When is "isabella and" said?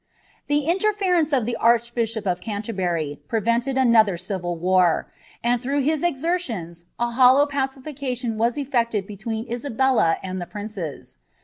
9.47-10.41